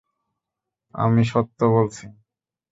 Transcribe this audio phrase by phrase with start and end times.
[0.93, 2.05] আমি সত্য বলছি।